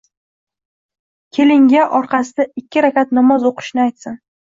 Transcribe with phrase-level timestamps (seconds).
[1.37, 4.19] Kelinga– orqasida– ikki rakat namoz o‘qishni aytsin.